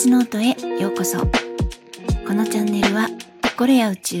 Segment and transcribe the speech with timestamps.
[0.00, 1.18] 私ノートへようこそ。
[1.18, 1.26] こ
[2.32, 3.10] のチャンネルは
[3.42, 4.20] 心や宇宙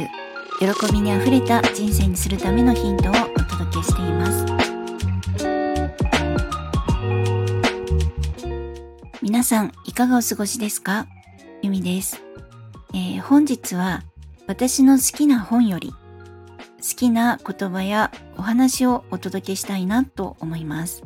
[0.58, 3.14] 喜びにあふれた人生にするためのヒントをお
[3.44, 4.44] 届けしています。
[9.22, 11.06] 皆さんいかがお過ごしですか？
[11.62, 12.22] ゆみです、
[12.92, 14.02] えー、本日は
[14.46, 15.94] 私の好きな本より好
[16.94, 21.02] きな言葉やお話をお届けしたいなと思います。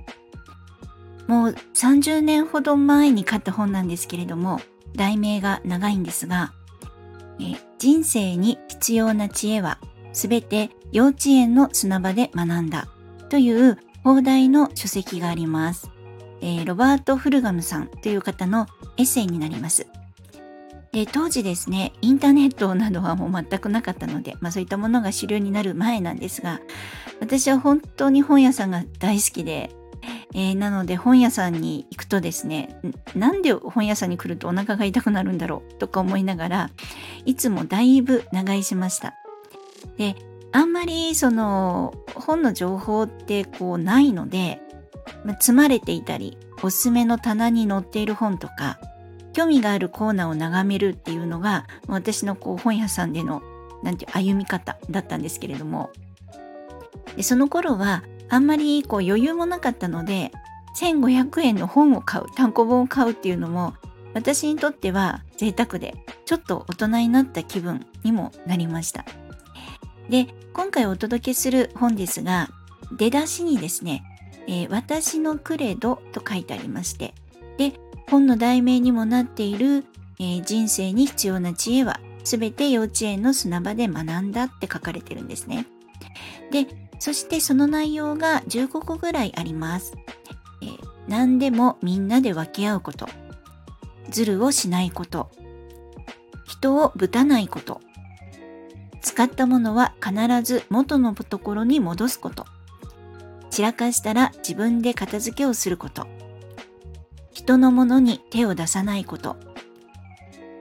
[1.27, 4.61] もう30年ほど前に買った本なんですけれども、
[4.95, 6.53] 題名が長いんですが、
[7.41, 9.79] え人生に必要な知恵は
[10.13, 12.89] すべて幼稚園の砂場で学んだ
[13.29, 15.91] という放題の書籍があります。
[16.41, 18.67] えー、ロバート・フルガムさんという方の
[18.97, 19.87] エッセイになります。
[20.93, 26.61] で当時ですね、インターネットなどはもう全くなかったので、まあそういったものが主流になる前なんですが、
[27.19, 29.71] 私は本当に本屋さんが大好きで、
[30.35, 32.77] えー、なので本屋さんに行くとですね
[33.15, 36.71] なんで本屋さんに来るとお腹が痛くなるんだろうとか思いながら
[37.25, 39.15] いつもだいぶ長居しました。
[39.97, 40.17] で
[40.53, 44.61] あんまりその本の情報ってこうないので、
[45.25, 48.79] まあ、積まれていたりおすすめの棚に載っている本とか
[49.33, 53.43] 興味があるコーナーを眺めるっていうのが私のこう本屋さんでの
[53.83, 55.91] なんていう歩み方だったんですけれども。
[57.17, 60.33] でその頃はあんまりこう余裕もなかったので
[60.77, 63.75] 1500円の本を買う単行本を買うっていうのも
[64.13, 65.95] 私にとっては贅沢で
[66.25, 69.05] ちょっと大人になった気分にもなりました。
[70.09, 72.49] で今回お届けする本ですが
[72.97, 74.05] 出だしにですね、
[74.47, 77.15] えー、私のクレドと書いてありまして
[77.57, 77.73] で
[78.11, 79.85] 本の題名にもなっている、
[80.21, 85.67] えー、人生に必要な知恵はすべて幼稚園の砂場で学んだって書かれてるんですね。
[86.51, 86.67] で
[86.99, 89.95] そしてその内容が15個ぐらいあります。
[90.63, 90.79] えー、
[91.09, 93.07] 何でもみんなで分け合うこと。
[94.11, 95.31] ズルをしないこと。
[96.45, 97.81] 人をぶたないこと。
[99.03, 102.47] 使ったものは必ず元のところに戻すこと。
[103.51, 106.07] 散らかしたら自分で片付けをすること。
[107.33, 109.37] 人のものに手を出さないこと。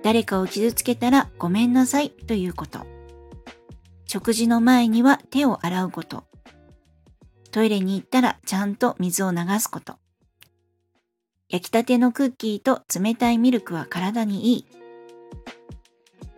[0.03, 2.85] 誰かを傷つけたらごめんなさいということ。
[4.05, 6.25] 食事の前には手を洗うこと。
[7.53, 9.99] トイレに行ったらちゃんと水を流すこと。
[11.49, 14.65] 焼きたてのクッキーと冷たいミルクは体にいい。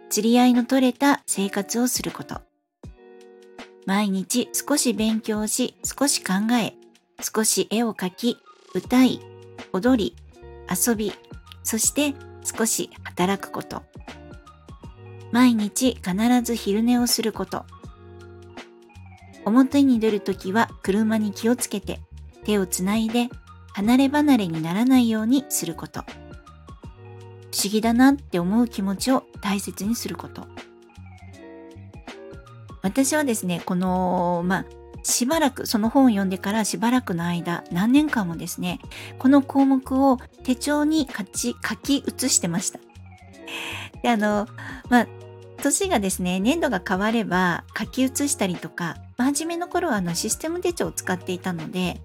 [0.10, 2.42] 釣り合いの取れた生活をすること。
[3.86, 6.74] 毎日少し勉強し、少し考え、
[7.22, 8.38] 少し絵を描き、
[8.74, 9.22] 歌い、
[9.72, 10.16] 踊り、
[10.70, 11.14] 遊び、
[11.64, 13.84] そして少し働くこと。
[15.32, 17.66] 毎日必ず昼寝をすること。
[19.46, 22.00] 表に出るときは車に気をつけて
[22.44, 23.30] 手をつないで
[23.74, 26.02] 離れ離れにならないようにすること。
[27.52, 30.46] 不思議だなって思う気持ちを大切にすること。
[32.82, 34.66] 私はですね、この、まあ、
[35.04, 38.80] しばらく、その本を読んでからしばらくの間、何年間もですね、
[39.20, 42.80] この項目を手帳に書き書き写してました。
[44.04, 44.48] で、あの、
[44.90, 45.08] まあ、
[45.66, 52.02] 年がですね、年度が変われば書き写したりとか、まあ、初めの頃はあのシステム手帳を使っていたので、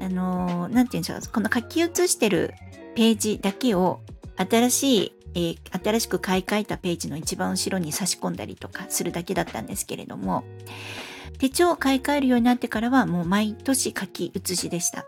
[0.00, 2.54] あのー、て言うんでしょう、この書き写してる
[2.94, 4.00] ページだけを
[4.36, 10.44] 新しい、えー、新しく買い替えたページの一番後ろに差し込んだりとかするだけだったんですけれども、
[11.38, 15.04] 手帳を買い替えるようになってからはもう毎年書き写しでした。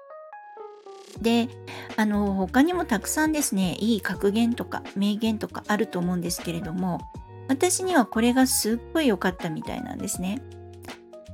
[1.23, 1.49] で、
[1.97, 7.01] あの、他にもたくさんですね、いい格言とか名言とかあると思うんですけれども、
[7.49, 10.43] 私にはこれがすっごい良かったみたいなんですね。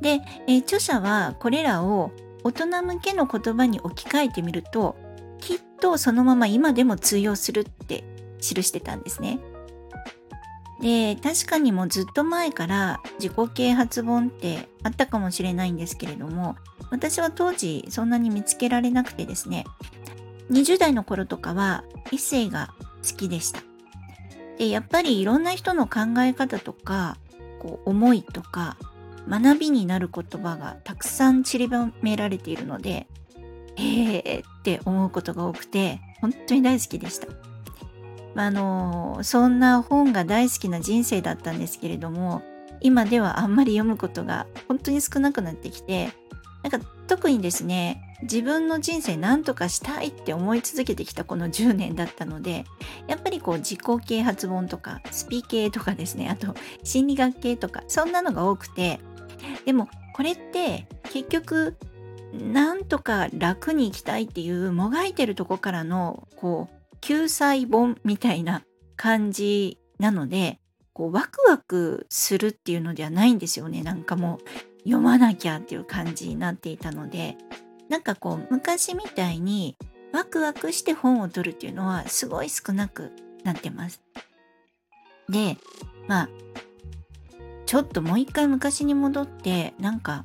[0.00, 2.12] で、えー、著者はこれらを
[2.44, 4.96] 大人向けの言葉に置き換えてみると
[5.38, 8.04] きっとそのまま今でも通用するって
[8.40, 9.38] 記してたんですね。
[10.80, 16.56] で確かにもうずっと前から自己啓発本ってあったかもしれないんですけれども
[16.90, 19.64] 私は当時そんなに見つけられなくてですね
[20.50, 22.74] 20代の頃とかはエッセイが
[23.08, 23.71] 好きでした。
[24.62, 27.16] でやっぱりいろんな人の考え方とか
[27.58, 28.76] こう思いとか
[29.28, 33.08] 学びになる言葉がたくさん散りばめられているので
[33.74, 37.26] へえって思うことが多くて本当に大好きでした。
[38.36, 42.42] あのそんな本が大好きな人生だったんですけれども
[42.80, 46.10] 今ではあんまり読むことが本当に少なくなってきて
[46.62, 52.64] なんか特にですね自分の人生何とかしたいって思い続けてきたこの10年だったので
[53.06, 56.54] やっぱりこう自己啓発本とかスピ系とかですねあと
[56.84, 59.00] 心理学系とかそんなのが多くて
[59.64, 61.76] でもこれって結局
[62.32, 68.62] なんとか楽に生きたいっていうもがいてるとこからのこう救済本みたいな
[68.96, 70.60] 感じなので
[70.92, 73.82] こうワクワクするっていうのではないんですよね。
[73.82, 77.36] なんかもう読まなきゃっていう感じになっていたので。
[77.92, 79.76] なんかこう昔みたいに
[80.14, 83.12] ワクワクして本を取るっていうのはすごい少なく
[83.44, 84.00] なってます。
[85.28, 85.58] で
[86.08, 86.28] まあ
[87.66, 90.24] ちょっともう一回昔に戻ってなんか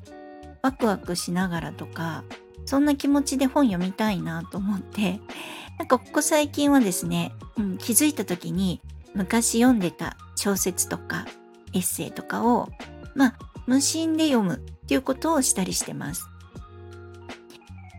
[0.62, 2.24] ワクワクしながらとか
[2.66, 5.20] そんな気持ちで本読みたいなと思って
[5.78, 8.80] なんかここ最近はですね、うん、気づいた時に
[9.14, 11.26] 昔読んでた小説とか
[11.74, 12.70] エッセイとかを
[13.14, 16.30] まあ無心で読むっていうことをしたりしてます。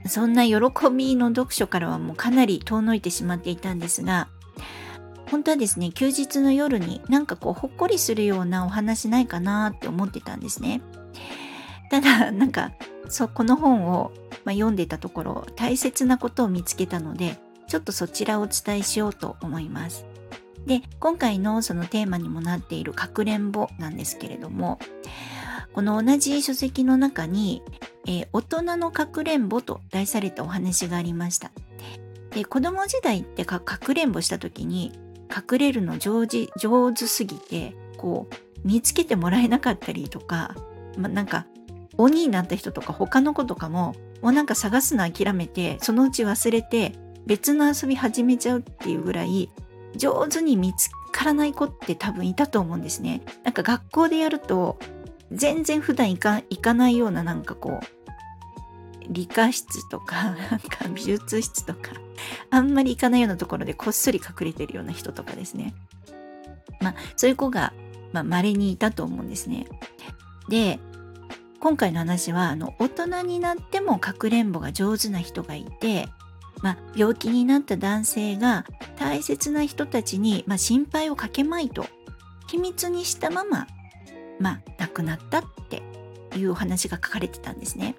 [0.09, 0.55] そんな喜
[0.91, 4.29] びの読書からはもうかなり遠のいてしまっていたんですが
[5.31, 10.81] 本当はですね休日の夜になんかこうほっこりするようなお話ないかなって思ってたんですね。
[11.91, 12.73] ただなんか
[13.09, 14.13] そこの本を、
[14.45, 20.07] まあ、読んでたところ大切なことを見つけたのでちょっとそちらをお伝えしようと思います。
[20.67, 24.79] で今回のそのテーマにもなっている「かくれんぼ」なんですけれども
[25.73, 27.63] この同じ書籍の中に、
[28.09, 31.53] えー、大人のかくれんぼと題されたお話がありました。
[32.31, 34.93] で子供時代ってかくれんぼした時に
[35.31, 40.55] 隠れるの上手上手すぎてこう見つけてもらえなかったりとか、
[40.97, 41.47] ま、なんか
[41.99, 46.93] 鬼になった人とか他の子とかももうなんか探すの諦めてそのうち忘れて
[47.27, 49.51] 別の遊び始めちゃうっていうぐらい
[49.97, 53.23] 上手に見つからない子って多分いたと思うんですね。
[53.43, 54.79] なんか学校でやると
[55.31, 57.98] 全然普段行か行かないようななんかこう
[59.09, 61.93] 理科室とか なんか美術室とか
[62.51, 65.75] あんまり行かないようなところでこっそり隠れてるような人とかですね。
[66.81, 67.73] まあそういう子が、
[68.13, 69.67] まあ、稀にいたと思うんですね。
[70.49, 70.79] で
[71.61, 76.09] 今回の話はあの大人になってもかくれんぼが上手な人がいて、
[76.63, 78.65] まあ、病気になった男性が
[78.97, 81.87] 大切な人たちに、まあ、心配をかけまいと
[82.47, 83.67] 秘密にしたまま、
[84.39, 85.83] まあ、亡くなったって
[86.37, 87.97] いうお話が書かれてたんですね。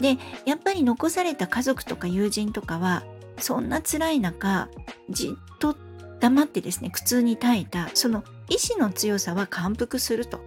[0.00, 3.04] でやっぱり残された家族とか友人とかは
[3.38, 4.68] そんな辛い中
[5.10, 5.76] じっと
[6.20, 10.40] 黙ってですね苦痛に耐えたその意志の強さは感服すると。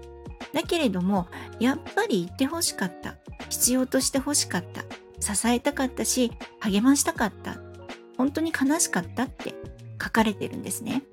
[0.54, 1.28] だけれども
[1.60, 3.16] やっぱり言ってほしかった
[3.50, 4.84] 必要としてほしかった
[5.20, 7.58] 支えたかったし励ましたかった
[8.18, 9.54] 本当に悲しかったって
[10.02, 11.04] 書かれてるんですね。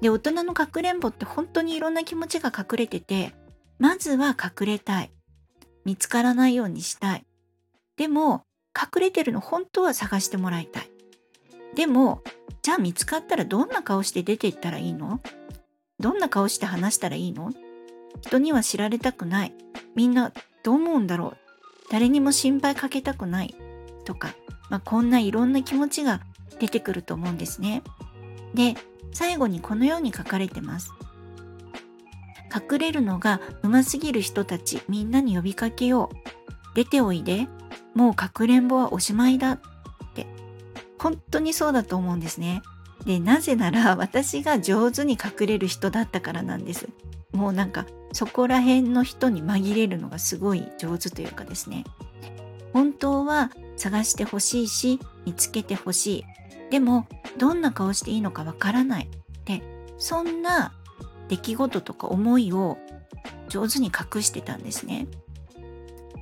[0.00, 3.34] で大人のかくれんぼって本当にいろんな気持ちが隠れてて
[3.78, 5.12] まずは隠れたい
[5.84, 7.24] 見つからないようにしたい。
[7.96, 8.42] でも、
[8.74, 10.90] 隠れてるの本当は探してもらいたい。
[11.74, 12.22] でも、
[12.62, 15.20] じゃあ見つかったらどんな顔して出て行ったらいいの？
[15.98, 17.52] どんな顔して話したらいいの？
[18.20, 19.54] 人には知られたくない。
[19.94, 20.32] みんな
[20.62, 21.36] どう思うんだろう？
[21.90, 23.54] 誰にも心配かけたくない。
[24.04, 24.34] とか、
[24.70, 26.20] まあ、こんないろんな気持ちが
[26.58, 27.82] 出てくると思うんですね。
[28.54, 28.74] で、
[29.12, 30.92] 最後にこのように書かれてます。
[32.54, 36.16] 隠れるのがうますぎる人たちみんなに呼びかけよう。
[36.74, 37.48] 出ておいで。
[37.94, 39.52] もうかくれんぼはおしまいだ。
[39.52, 39.60] っ
[40.14, 40.26] て。
[40.98, 42.62] 本当にそうだと思うんですね。
[43.04, 46.88] で、なぜなら私が上手に隠れる人だったからなんです。
[47.32, 51.84] もうなんかそこら辺の人に紛れるのがすごい上手というかですね。
[52.72, 56.24] 本当は探してほしいし見つけてほしい。
[56.70, 57.06] でも
[57.38, 59.04] どんな顔していいのかわからない。
[59.04, 59.62] って
[59.98, 60.72] そんな
[61.32, 62.76] 出来事とか思いを
[63.48, 65.06] 上手に隠してたんですね。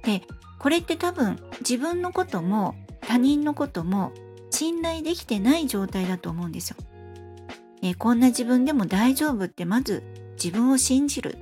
[0.05, 0.23] で
[0.61, 4.12] これって多分自分のことも他人のことも
[4.50, 6.76] 信頼できてない状態だと思うんですよ。
[7.83, 10.05] えこんな自分でも大丈夫ってまず
[10.43, 11.38] 自分を信じる。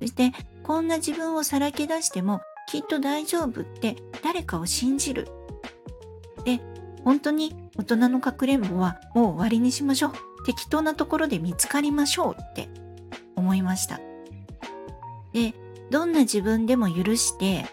[0.00, 5.26] そしてこんな自分をさらけ出してもきっと大丈夫って誰かを信じる。
[6.44, 6.60] で
[7.02, 10.29] 本当に大人のかくれんぼはもう終わりにしましょう。
[10.46, 12.68] 適当なところで見つかりましょうって
[13.36, 14.00] 思いました。
[15.32, 15.54] で、
[15.90, 17.66] どんな自分でも許して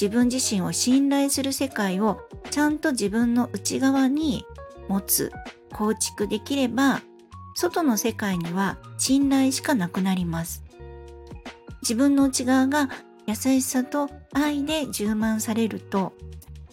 [0.00, 4.44] 自分自身を信頼する世界をちゃんと自分の内側に
[4.88, 5.32] 持つ
[5.72, 7.00] 構築できれば
[7.54, 10.64] 外の世界には信頼しかなくなります
[11.82, 12.90] 自分の内側が
[13.26, 16.12] 優しさと愛で充満されると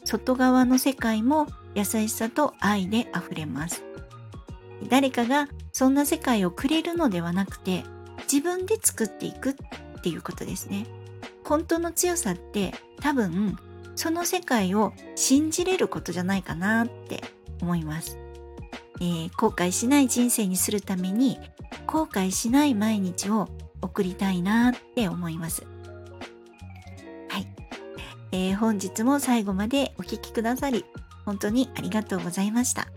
[0.04, 3.84] 外側の世界も優しさと愛で溢れます
[4.88, 7.84] 誰かがそんな世界をくれるのではなくて
[8.32, 9.56] 自分で作っていくっ
[10.02, 10.86] ていうことですね。
[11.44, 13.58] 本当の強さって多分
[13.96, 17.22] その世界を信じれることじゃないかなって
[17.62, 18.18] 思います。
[19.02, 21.40] えー、後悔しない人生にするために
[21.88, 23.48] 後悔しない毎日を
[23.82, 25.66] 送りたいなって思います。
[27.30, 27.48] はい、
[28.32, 30.86] えー、本日も最後までお聴きくださり
[31.26, 32.88] 本当にありがとうございました。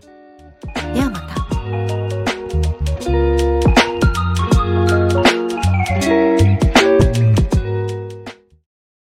[0.93, 1.42] ではまた。
[1.63, 3.52] thank you